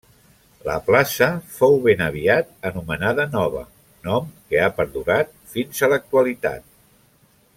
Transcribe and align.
La 0.67 0.75
plaça 0.85 1.27
fou 1.57 1.75
ben 1.83 2.01
aviat 2.05 2.49
anomenada 2.71 3.27
Nova, 3.35 3.63
nom 4.09 4.33
que 4.49 4.63
ha 4.63 4.71
perdurat 4.81 5.31
fins 5.55 5.83
a 5.85 5.91
l’actualitat. 5.95 6.69